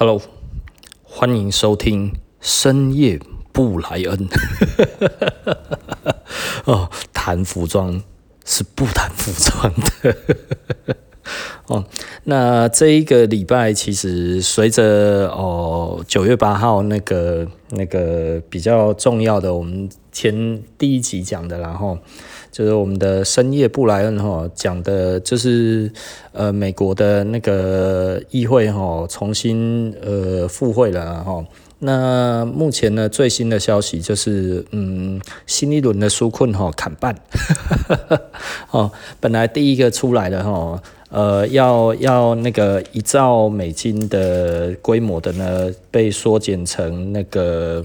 [0.00, 0.22] Hello，
[1.02, 3.18] 欢迎收听深夜
[3.50, 4.28] 布莱恩。
[6.66, 8.00] 哦，谈服装
[8.44, 10.16] 是不谈服装的。
[11.66, 11.84] 哦，
[12.22, 21.98] 那这一个礼拜其实随着哦九月八号那个那个比较重要的，我们前第一集讲的，然后
[22.58, 25.88] 就是我们的深夜布莱恩哈讲的，就是
[26.32, 31.46] 呃美国的那个议会哈重新呃复会了，哈
[31.78, 37.14] 那目前呢最新的消息就是嗯新一轮的纾困哈砍半，
[38.72, 40.82] 哦本来第一个出来的哈。
[41.10, 47.82] 呃，要要那个一兆美金的规模的呢，被缩减成那个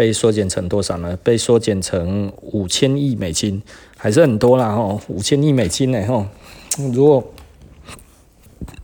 [0.00, 1.14] 被缩减成多少呢？
[1.22, 3.62] 被缩减成五千亿美金，
[3.98, 6.24] 还是很多啦哦，五千亿美金呢吼。
[6.90, 7.22] 如果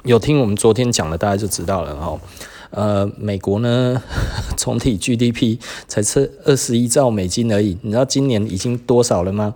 [0.04, 2.20] 有听我们昨天讲的，大家就知道了哦。
[2.68, 4.02] 呃，美国呢，
[4.58, 9.54] 总体 GDP 才是二十一兆美金而已，你知道今年已经多少了吗？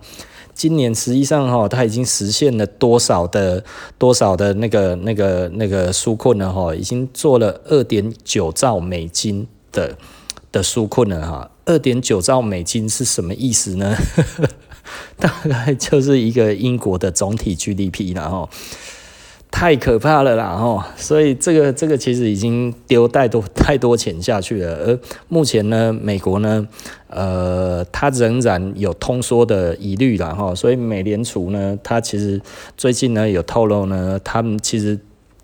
[0.55, 3.63] 今年实际上哈，它已经实现了多少的
[3.99, 9.95] 多少的那个那个那个纾困了哈，已经做了二点九兆美金的
[10.51, 11.50] 的纾困了哈。
[11.65, 13.95] 二点九兆美金是什么意思呢？
[15.17, 18.49] 大概就是一个英国的总体 GDP 了哈。
[19.53, 24.73] 太可怕了啦吼，所以这个这个其实已经丢太多太多钱下去了。
[24.77, 26.65] 而目前呢，美国呢，
[27.07, 32.41] 呃，它仍然有通缩的疑虑啦吼，所以美联储呢，它其实
[32.77, 34.97] 最近呢有透露呢，他们其实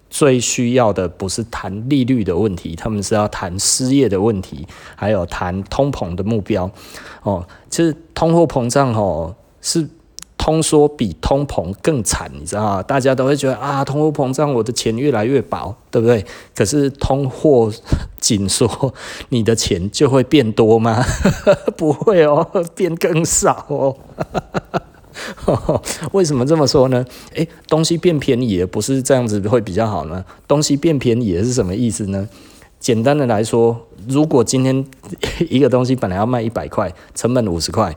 [0.10, 6.70] 最需要的不是谈利率的问题，他们是要谈失业的问题，还有谈通膨的目标
[7.24, 7.46] 哦。
[7.70, 9.90] 其实通货膨胀吼是。
[10.40, 12.82] 通缩比通膨更惨，你知道？
[12.82, 16.26] 大家都会觉得啊，通货膨胀，我的钱越来越薄，对不对？
[16.56, 17.70] 可是通货
[18.22, 18.94] 紧缩，
[19.28, 21.04] 你的钱就会变多吗？
[21.76, 23.98] 不会哦，变更少哦。
[26.14, 27.06] 为什么这么说呢？
[27.34, 30.24] 诶，东西变便宜也不是这样子会比较好呢？
[30.48, 32.28] 东西变便宜是什么意思呢？
[32.80, 34.86] 简单的来说，如果今天
[35.50, 37.96] 一个东西本来要卖一百块，成本五十块。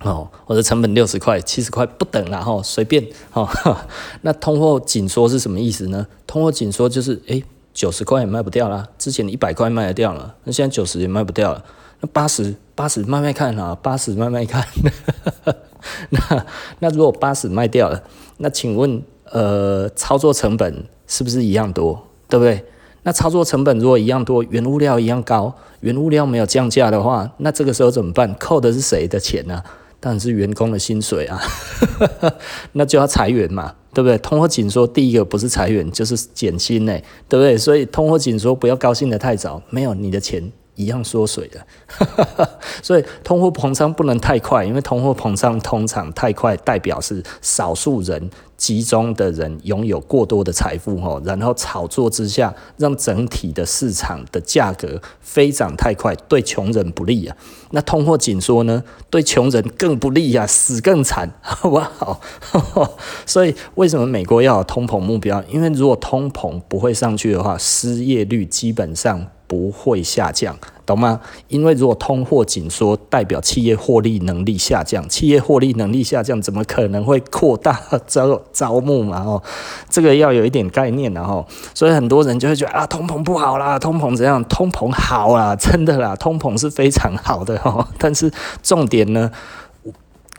[0.00, 3.48] 哦，我的成本六十块、七十块不等啦，吼，随便，哦，
[4.22, 6.06] 那通货紧缩是什么意思呢？
[6.24, 7.42] 通货紧缩就是，诶，
[7.74, 11.64] 九十块也卖不掉啦，之前一百块卖得掉了，那现在九十也卖不掉了，
[12.00, 14.64] 那八十，八十卖卖看啊，八十卖卖看，
[16.10, 16.46] 那
[16.80, 18.02] 那如果八十卖掉了，
[18.38, 22.64] 那请问，呃，操作成本是不是一样多，对不对？
[23.04, 28.34] 那操作成本如果一样多，原物料一样高，原物料没有降价的话，那这个时候怎么办？
[28.34, 29.62] 扣的是谁的钱呢、
[30.00, 31.40] 当然是员工的薪水啊，
[32.72, 34.18] 那就要裁员嘛，对不对？
[34.18, 36.92] 通货紧缩，第一个不是裁员就是减薪呢，
[37.28, 37.56] 对不对？
[37.56, 41.66] 所以通货紧缩不要高兴得太早，没有你的钱一样缩水的，
[42.82, 48.30] 所以通货膨胀不能太快，因为通货膨胀通常太快代表是少数人。
[48.58, 57.36] 集中的人拥有过多的财富，吼，然后炒作之下，让整体的市场的价格飞涨太快，对穷人不利啊。
[57.70, 62.20] 那通货紧缩呢，对穷人更不利啊，死更惨， 好不好？
[63.24, 65.40] 所以为什么美国要有通膨目标？
[65.48, 70.56] 因为如果通膨不会上去的话，失业率基本上不会下降。
[70.86, 71.20] 懂吗？
[71.48, 79.22] 因为如果通货紧缩，代表企业获利能力下降，企业获利能力下降，怎么可能会扩大招招募嘛？
[79.22, 79.42] 哦，
[79.90, 81.44] 这个要有一点概念的哦。
[81.74, 84.42] 所以很多人就会觉得啊，通膨不好啦，通膨怎样？
[84.44, 87.86] 通膨好啦， 真的啦，通膨是非常好的哦。
[87.98, 88.32] 但是
[88.62, 89.30] 重点呢，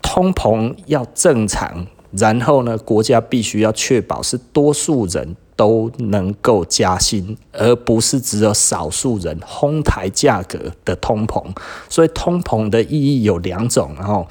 [0.01, 5.35] 通膨要正常，然后呢，国家必须要确保是多数人。
[5.59, 11.43] 都能够加薪，而不是只有少数人哄抬价格的通膨。
[11.89, 14.25] 所以通膨的意义有两种，然后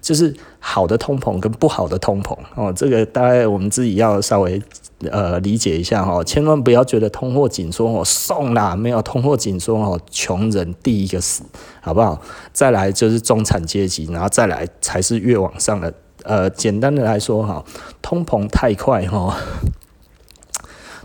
[0.00, 2.72] 就是好的通膨跟不好的通膨哦。
[2.74, 4.60] 这个大概我们自己要稍微
[5.08, 11.44] 呃理解一下哈，千万不要觉得通货紧缩哦送啦，没有通货紧缩哦，穷人第一个死，
[11.80, 12.20] 好不好？
[12.52, 15.94] 再来就是中产阶级，然后再来才是越往上的。
[16.24, 17.64] 呃，简单的来说哈，
[18.00, 19.36] 通膨太快哈。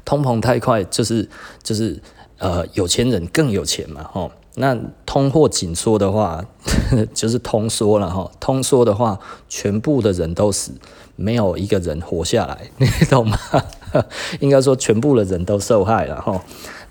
[0.07, 1.27] 通膨太快，就是
[1.61, 2.01] 就是
[2.37, 4.31] 呃，有钱人更有钱嘛，吼。
[4.55, 4.75] 那
[5.05, 6.43] 通货紧缩的话，
[7.13, 8.31] 就是通缩了哈。
[8.39, 9.19] 通缩的话，
[9.49, 10.71] 全部的人都死，
[11.17, 13.37] 没有一个人活下来， 你懂吗？
[14.39, 16.41] 应该说，全部的人都受害了哈。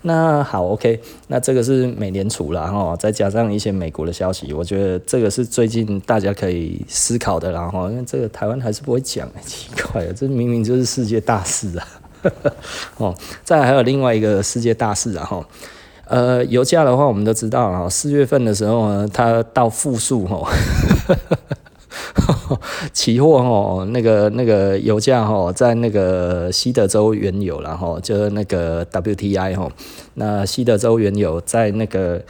[0.03, 11.87] 那好，OK，那这个是美联储了哈，再加上一些美国的消息，我觉得这个是最近大家可以思考的，然后因为这个台湾还是不会讲，奇怪了，这明明就是世界大事啊。
[12.97, 15.45] 哦，再还有另外一个世界大事啊哈，
[16.05, 20.47] 呃，油价的话我们都知道啊，四月份的时候呢，它到负数哈。
[22.93, 29.69] 期货哈，那个那个油价哈，在那个西德州原油然后就是那个 WTI 哈，
[30.15, 32.21] 那西德州原油在那个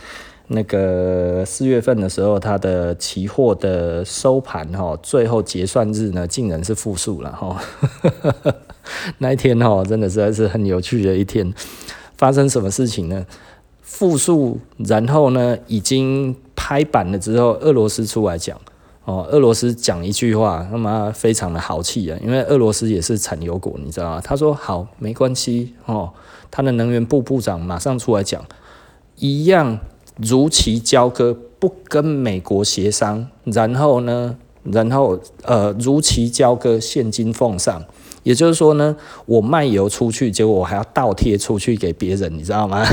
[0.48, 7.62] 那个四月份的时候，它的期货的收盘哈，最后结算日呢，竟然是负数了哈。
[9.20, 11.54] 那一天哦，真的实在是很有趣的一天。
[12.18, 13.26] 发生什么事情呢？
[13.82, 18.60] 复数，然后呢，已经拍板了之后，俄罗斯出来讲。
[19.06, 24.22] 哦，俄罗斯讲一句话，他妈非常的豪气啊，因为俄罗斯也是产油国，你知道吗？
[24.22, 26.12] 他说好，没关系哦，
[26.52, 28.44] 他的能源部部长马上出来讲，
[29.16, 29.80] 一样
[30.18, 37.86] 如期交割，不跟美国协商，然后呢，然后呃如期交割，现金奉上。
[38.28, 38.94] 也就是说呢，
[39.26, 42.86] 我卖油出去，结果我还要倒贴出去给别人，你知道吗？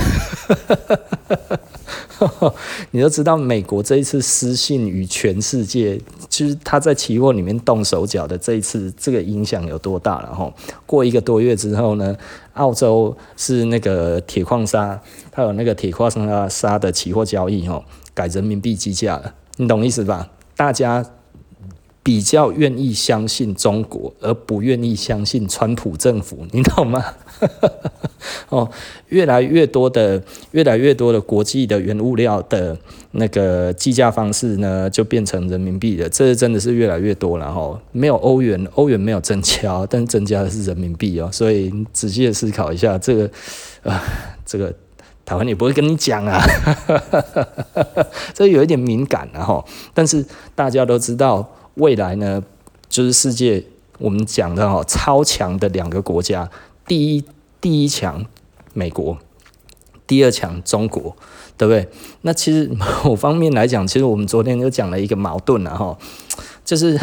[2.92, 10.48] 你都知道美国这一次失信于全世界，其实他在期货里面动手脚的这一次，这个影响有多大了哈？
[10.86, 12.16] 过一个多月之后呢，
[12.52, 15.00] 澳洲是那个铁矿砂，
[15.32, 17.84] 它有那个铁矿砂砂的期货交易哈，
[18.14, 20.28] 改人民币计价了，你懂意思吧？
[20.56, 21.04] 大家。
[22.04, 27.02] 比较愿意相信中国，而不愿意相信川普政府，你懂吗？
[28.50, 28.70] 哦，
[29.08, 32.76] 越来越多的、越来越多的国际的原物料的
[33.12, 36.06] 那个计价方式呢，就变成人民币了。
[36.10, 37.80] 这真的是越来越多了哈。
[37.90, 41.30] 没有欧元，欧元没有增加，但是增加的是人民币哦。
[41.32, 43.30] 所以你仔细的思考一下，这个
[43.82, 44.02] 啊，
[44.44, 44.70] 这个
[45.24, 46.38] 台湾也不会跟你讲啊，
[48.34, 49.64] 这有一点敏感了哈。
[49.94, 50.22] 但是
[50.54, 51.50] 大家都知道。
[51.74, 52.42] 未来呢，
[52.88, 53.64] 就是世界
[53.98, 56.48] 我们讲的哈超强的两个国家，
[56.86, 57.24] 第一
[57.60, 58.24] 第一强
[58.72, 59.18] 美国，
[60.06, 61.16] 第二强中国，
[61.56, 61.88] 对不对？
[62.22, 62.70] 那其实
[63.04, 65.98] 某方面来讲，其实我们昨天就讲了一个矛盾了哈，
[66.64, 66.98] 就是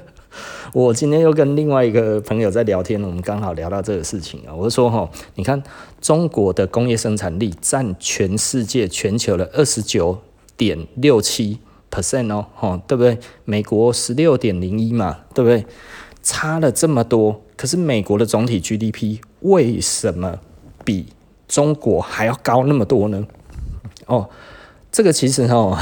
[0.72, 5.62] 我今天又跟另外一个朋友在聊天，我们刚好聊到这个事情啊，我就说哈，你看
[6.00, 10.18] 中国的工业生产力占全世界全球的二十九
[10.56, 11.58] 点六七。
[11.90, 13.18] Percent 哦，吼，对不对？
[13.44, 15.64] 美国十六点零一嘛，对不对？
[16.22, 20.38] 差了这么多，可是美国的总体 GDP 为什么
[20.84, 21.06] 比
[21.48, 23.26] 中国还要高那么多呢？
[24.06, 24.28] 哦，
[24.92, 25.78] 这个其实哦，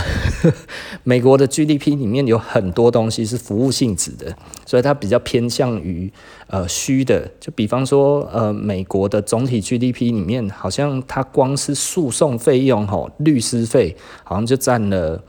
[1.03, 6.13] 美国的 GDP 里面有很多东西是服务性质的，所以它比较偏向于
[6.47, 7.29] 呃虚的。
[7.41, 15.21] 就比方说，呃，美国的总体 GDP 里面，好像它光是诉讼费用，吼，律师费好像就占了。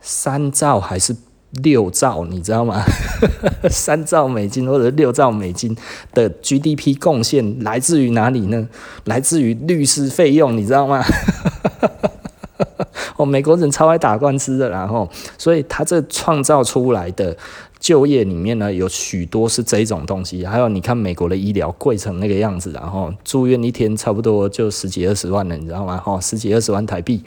[0.00, 1.16] 三兆还是
[1.62, 2.82] 六兆，你知道吗？
[3.70, 5.76] 三兆美金或者六兆美金
[6.12, 8.68] 的 GDP 贡献来自于哪里呢？
[9.04, 11.02] 来自于律师费用，你知道吗？
[13.16, 17.36] 哦，美国人超爱打官司的，然后，所以他这创造出来的
[17.80, 20.46] 就业里面呢，有许多是这种东西。
[20.46, 26.00] 还有，你看美国的医疗贵成那个样子，然后住院一天差不多就十几二十万了，你知道吗？
[26.06, 27.20] 哦，十几二十万台币。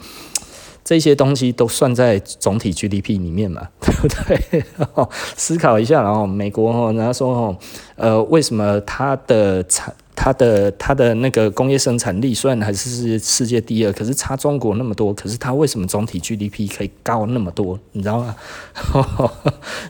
[0.84, 4.64] 这些东西都算在总体 GDP 里面嘛， 对不对？
[5.38, 7.58] 思考一下，然后美国哈，人家说哈，
[7.96, 17.80] 呃，为什么它的产、它的、它的那个工业生产力虽然还是世界第二，可是差中国那么多，可是它为什么总体 GDP 可以高那么多？
[17.92, 18.36] 你知道吗？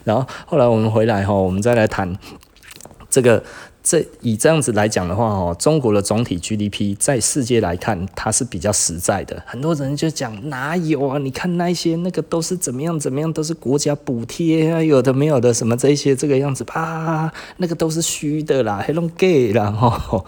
[0.04, 2.16] 然后后来我们回来哈，我们再来谈
[3.10, 3.42] 这个。
[3.82, 9.42] 这以这样子来讲的话，哦，中国的总体 GDP 在世界来看，它是比较实在的。
[9.44, 11.18] 很多人就讲哪有啊？
[11.18, 20.24] 你看那些那个都是怎么样怎么样，都是国家补贴啊，有的没有的什么这些这个样子啊，那个都是虚的啦，还弄 gay 啦哈。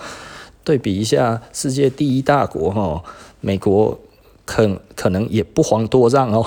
[0.64, 3.04] 对比一下世界第一大国哈，
[3.40, 4.00] 美国
[4.44, 6.44] 可可能也不遑多让哦。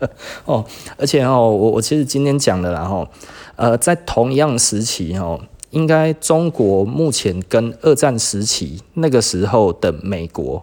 [0.44, 0.64] 哦，
[0.96, 3.08] 而且哦，我我其实今天讲的啦哈。
[3.56, 10.62] 呃，在同样时期哦，应该中国目前跟二战时期那个时候的美国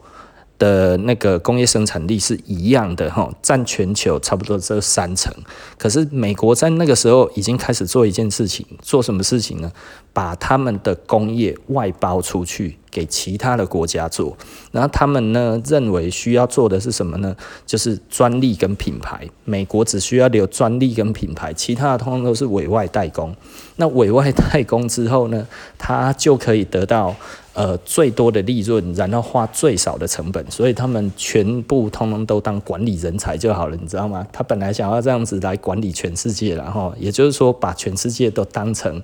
[0.64, 5.34] 的那个工业生产力是一样的哈，占全球差不多这三成。
[5.78, 9.70] 可是美国在那个时候已经开始做一件事情，做什么事情呢？
[10.14, 14.38] 把他们的工业外包出去给其他的国家做，
[14.72, 17.36] 然后他们呢认为需要做的是什么呢？
[17.66, 19.28] 就是专利跟品牌。
[19.44, 23.36] 美国只需要留专利跟品牌，其他的通通都是委外代工。
[23.78, 25.48] 那委外代工之后呢，
[25.80, 27.16] 他就可以得到
[27.54, 30.46] 呃最多的利润，然后花最少的成本。
[30.50, 34.26] 所以他们全部通通都当管理人才就好了，你知道吗？
[34.32, 39.02] 他本来想要这样子来管理全世界，然后也就是说把全世界都当成。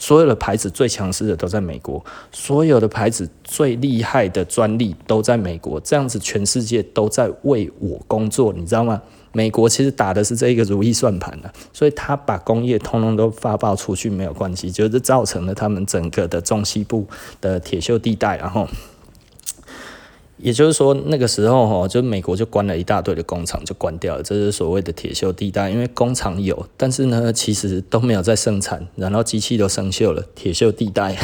[0.00, 9.02] 所有的牌子最强势的都在美国，所有的牌子最厉害的专利都在美国，这样子全世界都在为我工作，你知道吗？
[9.32, 17.06] 美国其实打的是这一个如意算盘的，所以他把工业通通都发爆出去没有关系，就是造成了他们整个的中西部
[17.40, 18.68] 的铁锈地带，然后。
[20.40, 25.68] 也就是说，那个时候哈，就美国就关了一大堆的工厂，就关掉了，这是所谓的铁锈地带。
[25.68, 31.16] 因为工厂有，但是呢，其实都没有在生产，然后机器都生锈了，铁锈地带。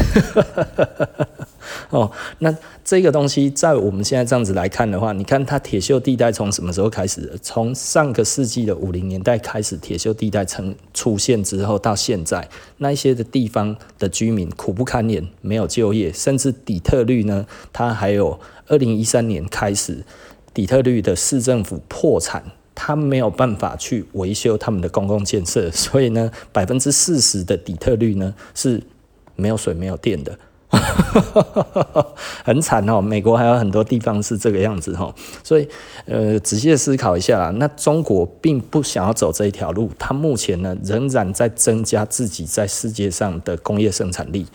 [1.94, 2.10] 哦，
[2.40, 2.52] 那
[2.84, 7.38] 这个东西在我们现在这样子来看的话，你看它铁锈地带从什么时候开始？
[7.40, 12.48] 从上个世纪的五零年代开始，铁锈地带曾出现之后到现在，
[12.78, 20.04] 那一些的地方的居民苦不堪言，没有就业，甚至底特律呢，它还有二零一三年开始，
[20.52, 22.42] 底特律的市政府破产，
[22.74, 28.82] 它没有办法去维修他们的公共建设，所以呢，百分之四十的底特律呢是
[29.36, 30.36] 没有水、没有电的。
[32.44, 35.68] 很惨哦，美国还有很多地方是这个样子哈，所以
[36.06, 37.50] 呃，仔细的思考一下啦。
[37.56, 44.46] 那中国并不想要走这一条路，它目前呢仍然在增加自己在世界上的工业生产力。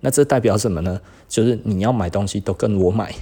[0.00, 1.00] 那这代表什么呢？
[1.28, 3.12] 就是你要买东西都跟我买，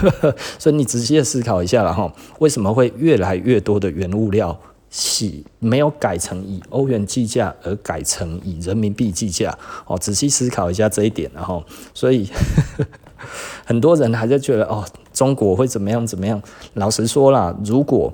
[0.58, 4.58] 所以你仔细的思考一下了哈，为什么会越来越多的原物料？
[4.94, 9.58] 是没有改成以欧元计价，而改成以人民币计价。
[9.86, 12.28] 哦，仔细思考一下这一点，然后，所以
[13.64, 14.84] 很多人还在觉得哦，
[15.14, 16.40] 中国会怎么样怎么样？
[16.74, 18.12] 老实说啦，如果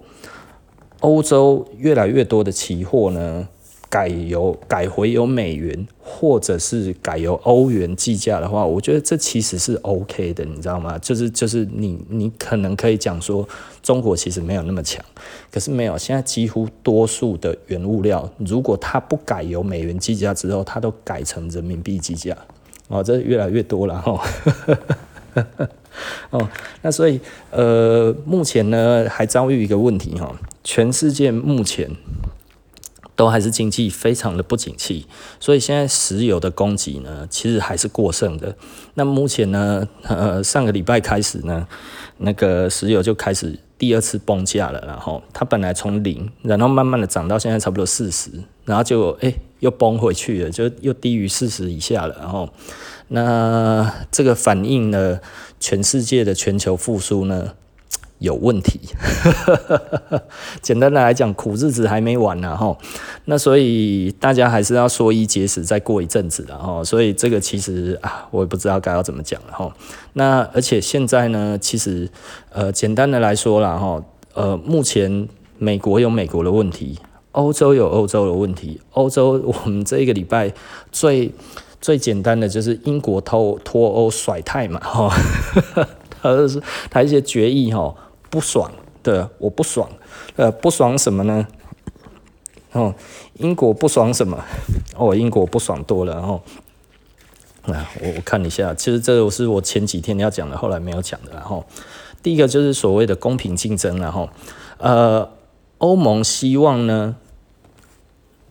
[1.00, 3.48] 欧洲越来越多的期货呢，
[3.90, 10.98] 改由改回由美元，或者是改由欧元计价的话，我觉得这其实是 OK 的，你知道吗？
[10.98, 13.48] 就是就是你你可能可以讲说，
[13.82, 15.02] 中国其实没有那么强，
[15.50, 22.36] 可是没有，现在几乎多数的原物料，如果它不改由美元计价之后，它都改成人民币计价，
[22.88, 24.22] 哦，这越来越多了哈。
[26.30, 26.48] 哦，
[26.82, 27.18] 那所以
[27.50, 31.90] 呃，目前呢还遭遇一个问题哈，全世界目前。
[33.18, 35.04] 都还是经济非常的不景气，
[35.40, 38.54] 所以现在石油的供给呢，其实还是过剩的。
[38.94, 41.66] 那目前呢，呃，上个礼拜开始呢，
[42.18, 48.30] 那个石油就开始第二次崩价了，然后它本来从零，然后慢慢的涨到现在差不多四十，
[48.64, 52.14] 然后就哎又崩回去了，就又低于四十以下了。
[52.20, 52.48] 然后
[53.08, 55.20] 那这个反映了
[55.58, 57.54] 全世界的全球复苏呢，
[58.18, 58.80] 有问题，
[60.60, 62.76] 简单的来讲，苦日子还没完呢，哈。
[63.26, 66.82] 那所以大家还是要说一节食，再过一阵子的哈。
[66.82, 69.72] 所以这个其实啊，我也不知道该要怎么讲了哈。
[70.14, 72.10] 那而且现在呢，其实
[72.50, 74.02] 呃，简单的来说了哈，
[74.34, 76.98] 呃，目前美国有美国的问题，
[77.32, 78.80] 欧洲有欧洲的问题。
[78.94, 80.52] 欧洲我们这一个礼拜
[80.90, 81.32] 最
[81.80, 85.08] 最简单的就是英国脱脱欧甩泰嘛，哈，
[86.20, 86.60] 他就是
[86.90, 87.94] 他一些决议哈。
[88.30, 88.70] 不爽，
[89.02, 89.88] 对，我不爽，
[90.36, 91.46] 呃，不爽什么呢？
[92.72, 92.94] 哦，
[93.34, 94.44] 英国不爽什么？
[94.94, 96.12] 哦，英国不爽多了。
[96.12, 96.42] 然后，
[97.62, 101.32] 啊，我我看一下，其实这个是我前几天要讲的，后来没有讲的。
[101.32, 101.64] 然后，
[102.22, 103.98] 第一个就是所谓的公平竞争。
[103.98, 104.28] 然后，
[104.76, 105.30] 呃，
[105.78, 107.16] 欧盟希望呢，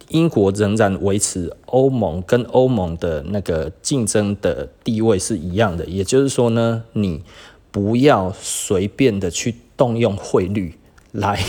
[0.08, 7.24] 英国仍然维持欧盟跟欧盟的那个竞争的地位是一样的，也就是说呢，你
[7.70, 9.58] 不要随便的去。
[9.78, 10.74] 动用汇率
[11.14, 11.40] 来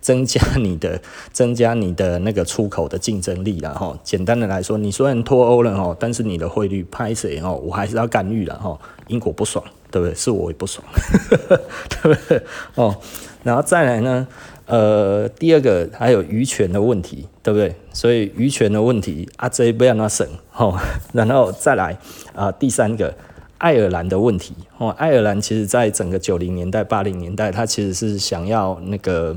[0.00, 1.00] 增加你的
[1.32, 8.78] 增加你的那个出口的竞争力，然后简单的来说，你虽然脱欧了哦，但是你的汇率拍谁哦，我还是要干预了哈。
[9.06, 10.14] 英国不爽，对不对？
[10.14, 10.84] 是我也不爽，
[12.02, 12.42] 对不对？
[12.74, 12.94] 哦，
[13.42, 14.28] 然后再来呢，
[14.66, 17.74] 呃，第二个还有渔权的问题，对不对？
[17.94, 20.78] 所以渔权的问题啊，这不要那省哦，
[21.12, 21.96] 然后再来
[22.34, 23.14] 啊、第三个。
[23.58, 29.36] 爱尔兰的问题哦，爱尔兰其实在整个九零年代、八零年代，他其实是想要那个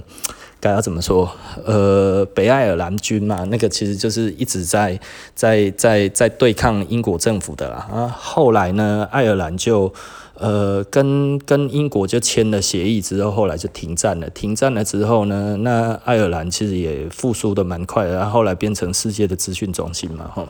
[0.60, 1.30] 该要怎么说？
[1.66, 5.00] 呃，北爱尔兰军嘛，那个其实就是一直在
[5.34, 7.88] 在在在对抗英国政府的啦。
[7.92, 9.92] 啊，后来呢，爱尔兰就
[10.36, 14.30] 呃跟跟英国就签了协议之后，后来就停战了。
[14.30, 20.48] 停战了之后呢，那爱尔兰其实也复苏的蛮快的，然后后来变成世界的资讯中心嘛，哈。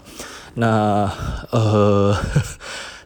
[0.56, 1.10] 那
[1.52, 2.14] 呃。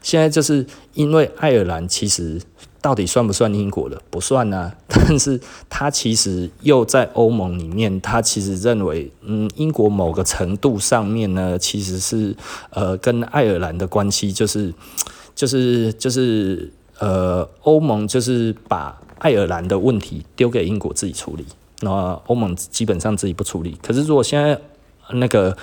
[0.06, 2.40] 现在就是因为爱尔兰其实
[2.80, 4.00] 到底算不算英国的？
[4.12, 12.36] 不算啊， 但是他其实又在欧盟里面，他其实认为，嗯，英国某个程度上面呢，其实是
[12.70, 14.72] 呃跟爱尔兰的关系就是
[15.34, 21.44] 就是就是呃欧盟就是把爱尔兰的问题丢给英国自己处理，
[21.82, 21.90] 那
[22.28, 23.76] 欧盟基本上自己不处理。
[23.82, 24.62] 可是如果现在
[25.14, 25.58] 那个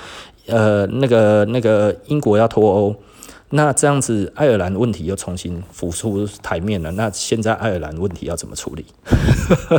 [0.46, 2.96] 呃，那个那个英国要脱欧，
[3.54, 6.90] 那这样子爱尔兰问题又重新浮出台面了。
[6.92, 8.86] 那现在爱尔兰问题要怎么处理？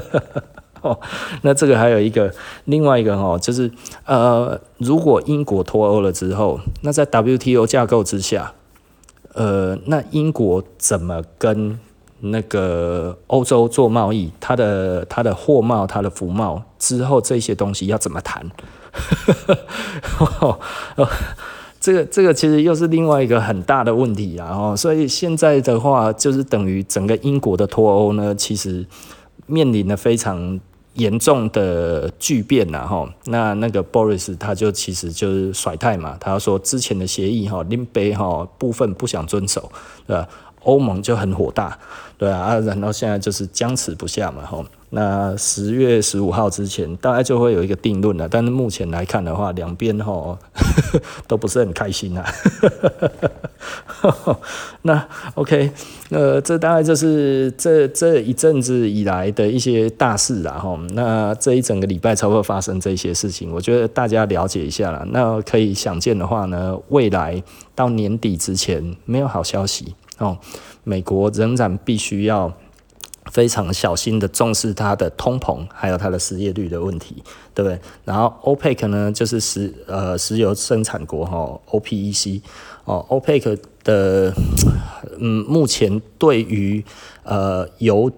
[0.82, 1.00] 哦，
[1.42, 2.34] 那这个还有一个
[2.66, 3.72] 另外一个哈，就是
[4.06, 8.54] 呃，如果英国脱欧了之后，那在 WTO 架构之下，
[9.34, 11.80] 呃，那英国怎么跟
[12.20, 14.32] 那个欧洲做贸易？
[14.40, 18.52] 它的它的货贸、它的服贸之后这些东西要怎么谈？
[20.42, 20.60] 哦，
[21.84, 24.48] 这个这个其实又是另外一个很大的问题啊！
[24.56, 28.86] 哦，所以现在的话，就是等于整个英国的脱欧呢，其实
[29.48, 30.58] 面临了非常
[30.94, 32.88] 严重的巨变呐！
[32.88, 39.70] 哈，那那个 Boris 他就其实就是甩态嘛，他说之前的协议哈，林北哈部分不想遵守，
[40.08, 40.26] 对吧？
[40.64, 41.78] 欧盟就很火大，
[42.18, 44.66] 对啊，啊然后现在就是僵持不下嘛，吼。
[44.96, 48.30] 那十月十五号之前，大概就会有一个定论了。
[48.30, 50.38] 但是目前来看的话，两边哈
[51.28, 52.24] 都不是很开心啊。
[54.84, 55.04] 那
[55.34, 55.72] OK，
[56.12, 60.52] 呃，这大概就是这这一阵子以来的一些大事啦。
[60.60, 60.80] 哈。
[60.92, 65.04] 那这一整个礼拜才会发生这些事情，我觉得大家了解一下啦。
[65.10, 67.42] 那可以想见的话呢，未来
[67.74, 70.38] 到年底之前没有好消息哦。
[70.84, 72.54] 美国仍然必须要。
[73.32, 77.24] 非常小心的重视它的通膨，还有它的失业率的问题，
[77.56, 77.80] 对不对？
[78.04, 82.42] 然后 OPEC 呢，就是石呃石油生产国哈，OPEC
[82.84, 84.34] 哦，OPEC 的
[85.20, 86.84] 嗯，目前对于
[87.24, 88.12] 呃油。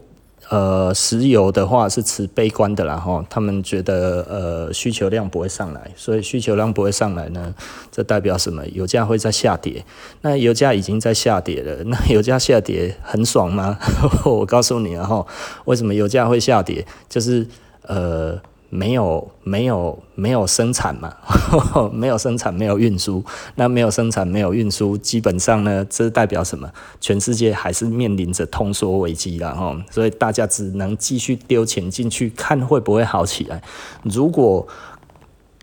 [0.49, 7.53] 呃，石油的话是持悲观的啦，哈，他们觉得呃需求量不会上来，所以需求量不会上来呢，
[7.91, 8.65] 这代表什么？
[8.67, 9.83] 油价会在下跌。
[10.21, 13.79] 那油价已经在下跌了，那油价下跌很爽吗？
[14.25, 15.25] 我告诉你啊，哈，
[15.65, 16.85] 为什么油价会下跌？
[17.09, 17.47] 就是
[17.83, 18.39] 呃。
[18.75, 21.13] 没有没有没有生产嘛，
[21.93, 23.23] 没有生产没有运输，
[23.55, 26.69] 那没有生产没有运输，基本上呢，这代表什么？
[26.99, 33.61] 全世界还是面临着通缩危机了哈，所以大家只能继续丢钱进去，看会不会好起来。
[34.03, 34.67] 如果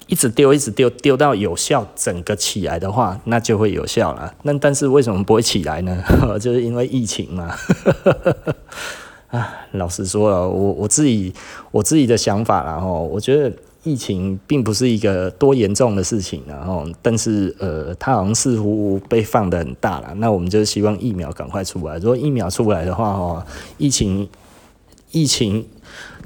[0.06, 4.34] 一直丢一直丢丢到有效整个起来的话，那就会有效了。
[4.42, 6.02] 那但是为什么不会起来呢？
[6.40, 7.54] 就是因为疫情嘛。
[9.32, 11.32] 啊，老实说了，我我自己
[11.70, 13.50] 我自己的想法啦，吼，我觉得
[13.82, 20.12] 疫情并不是一个多严重的事情，然后，但是呃，它好像似乎被放得很大了。
[20.16, 21.96] 那我们就希望疫苗赶快出来。
[21.96, 23.42] 如果疫苗出来的话，吼，
[23.78, 24.28] 疫情
[25.12, 25.66] 疫情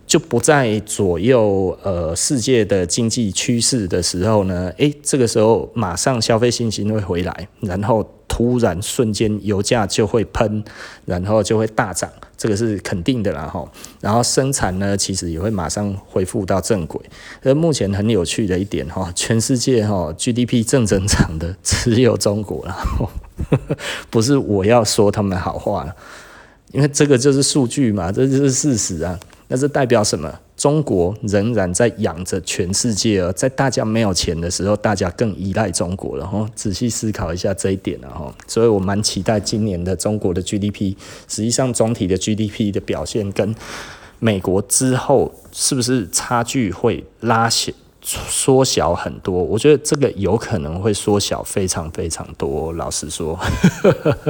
[0.05, 8.05] 就不再左右呃世界的经济趋势的时候呢，诶，这个时候马上消费信心会回来，然后。
[8.29, 10.63] 突然瞬间油价就会喷，
[11.07, 13.67] 然后就会大涨，这个是肯定的啦哈。
[14.01, 17.01] 然后生产呢，其实也会马上恢复到正轨。
[17.43, 22.77] 而目前很有趣的一点哈，全世界哈 GDP 正增长的只有中国了，
[24.11, 25.95] 不是我要说他们好话了，
[26.73, 29.19] 因为这个就是数据嘛，这就是事实啊。
[29.49, 30.41] 那这代表什么？
[30.57, 36.49] 中国仍然在养着全世界哦，在大家没有钱的时候，大家更依赖中国了哈。
[36.55, 40.97] 仔细思考一下这一点了哈，所以我蛮期待今年的中国的 GDP。
[41.29, 43.55] 实际上，总体的 GDP 的表现跟
[44.19, 49.35] 美国之后是不是差距会拉小、缩小很多？
[49.35, 52.73] 我觉得这个有可能会缩小非常非常多。
[52.73, 53.39] 老实说，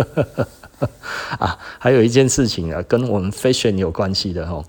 [1.39, 4.63] 啊，还有一件事情啊，跟我们 fashion 有关系的哈。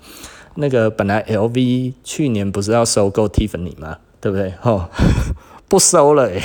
[0.60, 3.98] 那个本来 LV 去年不是要收购 Tiffany 吗？
[4.20, 4.52] 对不对？
[4.62, 4.88] 哦，
[5.68, 6.40] 不收了哎，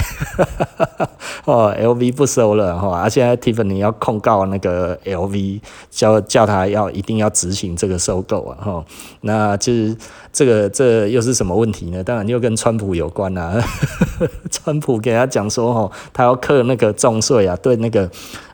[1.45, 8.85] 哦，LV 不收了哈，而且 Tiffany 要控告那个 LV，叫叫他要一定要执行这个收购啊哈，
[9.21, 9.97] 那就是
[10.33, 12.03] 这个这又是什么问题呢？
[12.03, 13.63] 当然又跟川普有关啊，
[14.51, 18.09] 川普给他讲说哦，他要克那个重税啊，对那个。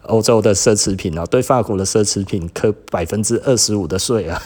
[0.10, 4.42] 欧洲的奢侈品啊，对法国的奢侈品克百分之二十五的税啊，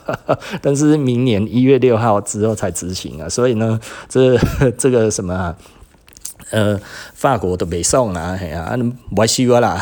[0.60, 4.36] 但是明年一月六号之后才执行啊，所以呢，这
[4.76, 5.56] 这个什么啊，
[6.50, 6.78] 呃，
[7.14, 8.76] 法国都没送啊，哎呀，
[9.08, 9.80] 没收啦，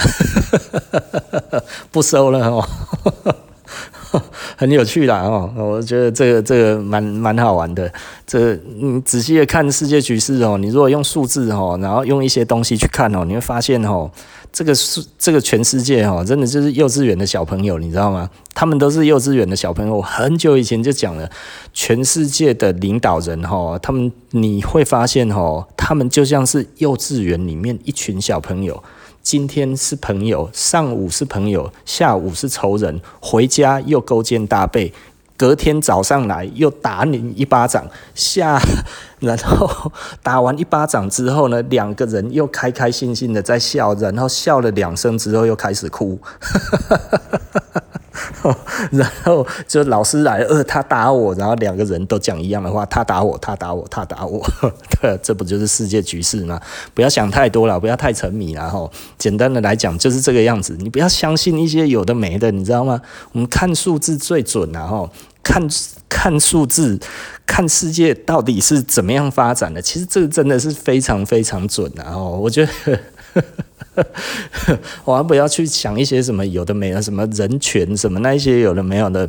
[1.91, 2.65] 不收了哦。
[4.57, 7.93] 很有趣啦哦，我觉得这个这个蛮蛮好玩的。
[8.27, 14.11] 这、你仔细的看世界局势哦，你如果用数字哦，然后用一些东西去看哦，你会发现哦，
[14.53, 18.29] 这个是这个全世界哦，真的就是幼稚园的小朋友，你知道吗？
[18.55, 19.97] 他们都是幼稚园的小朋友。
[19.97, 21.31] 我很久以前就讲了，
[21.75, 28.83] 全世界的领导人哈，他们你会发现哦，他们就像是幼稚园里面一群小朋友。
[29.27, 34.95] 今天是朋友，上午是朋友，下午是仇人，回家又勾肩搭背，
[35.37, 38.63] 隔天早上来又打你一巴掌，下，
[39.19, 39.91] 然后
[40.23, 46.21] 打完一巴掌之后呢，两个人又开开心心的在笑，然后笑了两声之后又开始哭，
[48.93, 54.45] 然后就老师来，呃，他打我，然后两个人都讲一样的话，他打我，他打我，他打我，
[55.01, 56.61] 对，这不就是世界局势吗？
[56.95, 58.91] 不要想太多了，不要太沉迷了哈。
[59.19, 63.01] 简单的来讲就是这个样子，你不要相信一些有的没的，你知道吗？
[63.33, 65.11] 我们看数字最准了哈。
[65.43, 65.63] 看
[66.09, 66.99] 看数字，
[67.47, 72.37] 看世界到底是怎么样发展的，其实这个真的是非常非常准的哦。
[72.43, 72.99] 我觉得，
[75.05, 79.29] 我还不要去想一些什么有的没的，什么人权什么那一些有的没有的。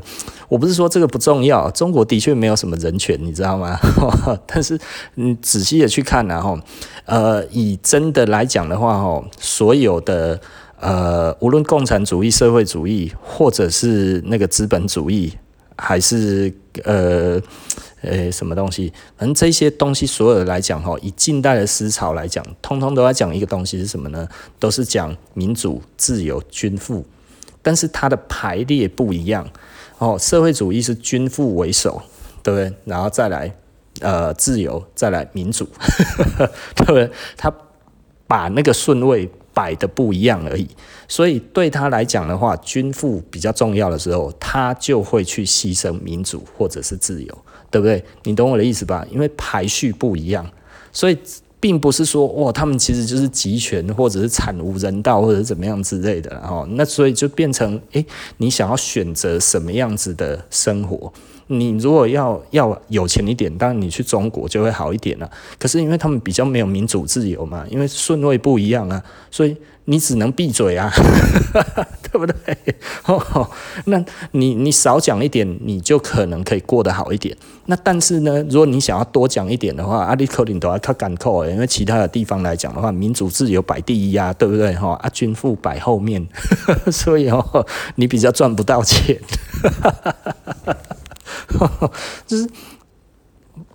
[0.49, 3.79] 我不是说这个不重要，中国的确没有什么人权，你知道吗？
[4.45, 4.79] 但是
[5.15, 6.59] 你仔细的去看然后，
[7.05, 10.39] 呃，以真的来讲的话哦，所有的
[10.79, 15.33] 呃，无论共产主义、社会主义，或者是那个资本主义。
[15.79, 16.51] 还是
[16.85, 17.39] 呃
[18.01, 18.91] 呃什么东西？
[19.17, 24.27] 反正这些东西所有的来讲哈，以近代的思潮来讲，通通都在讲一个东西是什么呢？
[24.59, 27.05] 都是讲民主、自由、均富，
[27.61, 29.47] 但是它的排列不一样
[29.97, 30.17] 哦。
[30.19, 32.01] 社会主义是均富为首，
[32.43, 32.73] 对不对？
[32.85, 33.55] 然后再来
[34.01, 35.67] 呃自由，再来民主，
[36.75, 37.09] 对不对？
[37.35, 37.53] 他
[38.27, 39.29] 把那个顺位。
[39.57, 40.69] 摆的不一样而已，
[41.07, 47.37] 所以对他来讲的话，均富比较重要的时候，他就会去牺牲民主或者是自由，
[47.69, 48.03] 对不对？
[48.23, 49.05] 你懂我的意思吧？
[49.11, 50.49] 因为排序不一样，
[50.91, 51.17] 所以
[51.59, 58.05] 并不是说哇，他们其实就是集权或者是惨无人道或者怎么样之类的，然后那所以就变成诶，
[58.37, 61.11] 你想要选择什么样子的生活？
[61.47, 65.31] 你如果要要有钱一点，当然你去中国就会好一点了。
[65.57, 69.01] 可是因为他们比较没有民主自由嘛，因为顺位不一样啊，
[69.31, 69.55] 所以
[69.89, 70.91] 你只能闭嘴啊，
[72.11, 72.35] 对不对？
[73.85, 77.35] 那你你少讲一点，你就可能可以过得好一点。
[77.67, 84.75] 那但是呢，如果你想要多讲一点的话，阿里克林都要靠赶扣，因为其他的地方来讲的话，民主自由摆第一啊，对不对？
[84.75, 86.27] 哈，啊，均富摆后面，
[86.91, 89.17] 所以哦，你比较赚不到钱。
[92.27, 92.49] 就是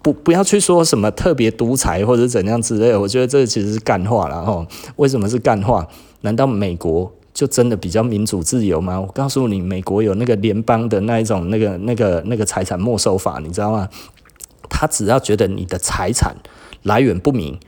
[0.03, 4.67] 不不要去说什么特别独裁或者怎样之类的，我觉得这其实是干话了哈。
[4.97, 5.87] 为什么是干话？
[6.23, 9.01] 难道美国就真的比较民主自由吗？
[9.01, 13.89] 我告诉你，美国有那个联邦的那一种那个那个那个财产没收法，你知道吗？
[14.69, 16.35] 他只要觉得你的财产
[16.83, 17.59] 来源不明。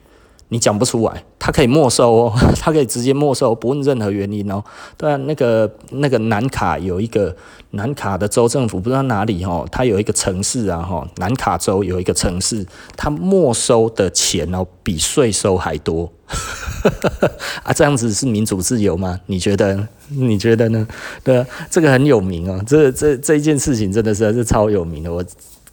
[0.49, 4.63] 你讲不出来，他可以没收哦， 他可以直接没收，不问任何原因哦。
[4.97, 7.35] 对啊，那个那个南卡有一个
[7.71, 12.65] 南卡的州政府，不知道哪里哦，他有一个城市啊哈，南卡州有一个城市，
[12.97, 16.13] 他没收的钱哦比税收还多
[17.65, 19.19] 啊，这样子是民主自由吗？
[19.27, 19.89] 你觉得？
[20.11, 20.87] 你觉得呢？
[21.25, 25.13] 对，这个很有名哦，这这这一件事情真的是是超有名的。
[25.13, 25.25] 我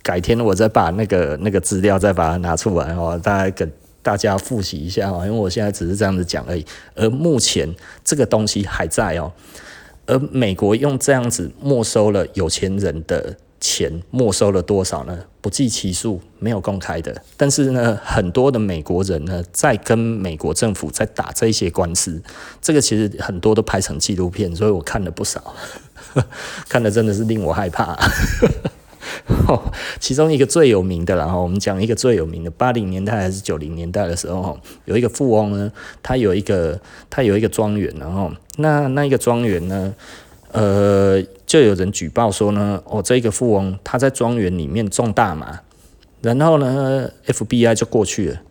[0.02, 3.70] 改天我再把那个那个资料再把它拿出来哦，大家跟。
[4.02, 6.66] 大家复习一下啊，因为我现在只是这样子讲而已。
[6.96, 9.32] 而目前这个东西还在哦，
[10.06, 15.20] 而美国用这样子没收了有钱人的钱，没收了多少呢？
[15.40, 17.16] 不计其数，没有公开的。
[17.36, 22.22] 但是呢，很多的美国人呢，在跟美国政府在打这些官司，
[22.62, 25.56] 这个其实很多都拍成纪录片，所以我看了不少，
[26.70, 27.98] 看了真的是令我害怕。
[30.00, 35.72] 其中一个最有名的，然后我们讲一个最有名的，八零年代还是九零年代的时候，有一个富翁呢，
[36.04, 39.94] 他有一个他有一个庄园，然后那那一个庄园呢，
[40.52, 45.60] 呃，就有人举报说呢，哦，这个富翁他在庄园里面种大麻，
[46.22, 48.42] 然后呢，FBI 就过去了，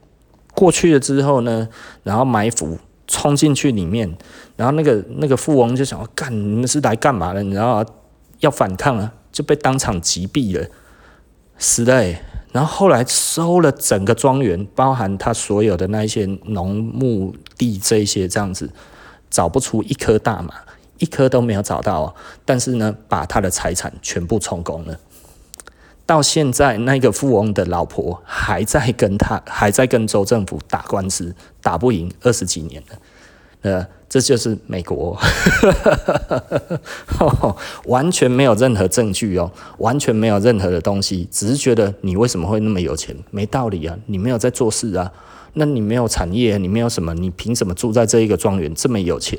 [0.54, 1.68] 过去了之后呢，
[2.02, 4.16] 然后埋伏冲进去里面，
[4.56, 7.42] 然后那个那个富翁就想要干，你们是来干嘛的？
[7.42, 7.84] 你知道
[8.40, 9.14] 要反抗啊。
[9.32, 10.66] 就被当场击毙了，
[11.56, 12.04] 死了。
[12.50, 18.68] 然后后来收了整个庄园，包含他所有的那一些农牧地这一些这样子，
[19.30, 20.52] 找不出一颗大麻，
[20.98, 22.12] 一颗都没有找到。
[22.44, 24.98] 但是呢，把他的财产全部充公了。
[26.04, 32.98] 到现在，那个富翁的老婆还在跟他，还在跟州政府打官司，打不赢，二十几年了。
[33.62, 35.18] 呃，这就是美国，
[37.84, 43.14] 完全没有任何证据哦，完全没有任何的东西，只是觉得你为什么会那么有钱？
[43.30, 45.12] 没道理啊，你没有在做事啊，
[45.52, 49.38] 那你没有产业，你没有什么，你凭什么住在这一个庄园这么有钱？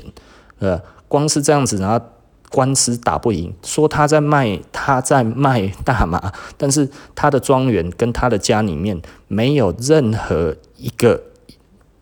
[0.60, 2.00] 呃，光是这样子，然后
[2.48, 11.20] 官司打不赢，说他在卖他在卖大麻，但是他的庄园跟他的家里面没有任何一个。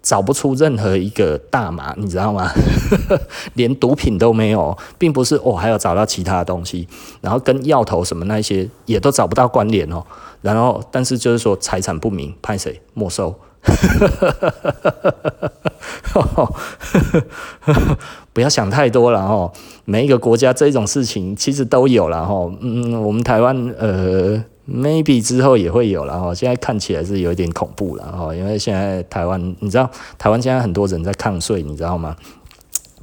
[0.03, 2.51] 找不出任何一个大麻，你知道吗？
[3.55, 6.89] 连毒品都没有，并不是哦，还有找到其他东西，
[7.21, 10.03] 然后跟药头什么那些也都找不到关联哦。
[10.41, 13.35] 然后，但是就是说财产不明，判谁没收？
[18.33, 19.53] 不要想太多了哦。
[19.85, 22.51] 每一个国家这种事情其实都有了哦。
[22.61, 24.43] 嗯，我们台湾呃。
[24.73, 32.17] Maybe 之后也会有了哈，现在看起来是有一点恐怖了哈，因为现在台湾，你知道台湾现在很多人在抗税，你知道吗？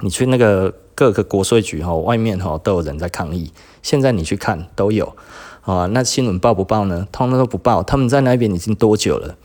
[0.00, 3.52] 你去那个各个国税局哈，外面哈都有人在抗议。
[3.82, 5.16] 现在你去看都有
[5.62, 7.06] 啊，那新闻报不报呢？
[7.12, 7.82] 通通都不报。
[7.82, 9.36] 他们在那边已经多久了？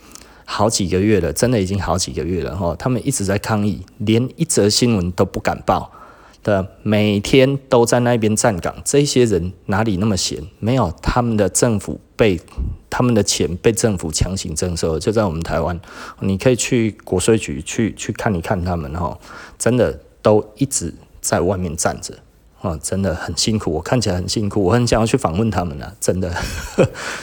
[0.44, 2.76] 好几个月了，真的已经好几个月了哈。
[2.78, 5.90] 他们一直在抗议，连一则新闻都不敢报。
[6.44, 10.40] 的每天都在那边站岗，这些人哪里那么闲？
[10.60, 12.38] 没有，他们的政府被
[12.88, 15.80] 他们的钱被政府强行征收，就在我们台湾，
[16.20, 19.18] 你可以去国税局去去看一看他们哈，
[19.58, 22.14] 真的都一直在外面站着，
[22.60, 26.32] 啊，真的很辛苦，我看起来很辛苦，我很想要去访问他们啊，真的，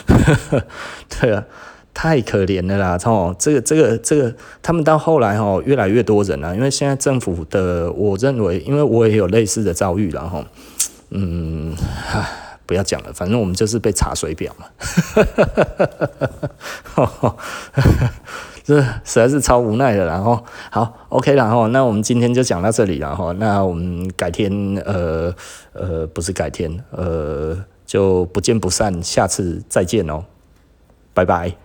[1.07, 1.45] 对啊。
[1.93, 2.97] 太可怜了啦！
[3.06, 6.56] 哦，这个、这个、这个，他们到后来哦，越来越多人了。
[6.56, 10.43] 因为现在政府的，我认为，因为我也有类似的遭遇了哈。
[11.10, 11.75] 嗯，
[12.12, 14.65] 唉，不要讲了，反正我们就是被查水表嘛。
[18.63, 20.06] 这实在是超无奈的。
[20.06, 24.51] 然后，好，OK，然后那我们今天就讲到这里，然后那我们改天，
[24.86, 25.34] 呃
[25.73, 30.23] 呃，不是改天，呃，就不见不散，下次再见哦，
[31.13, 31.61] 拜拜。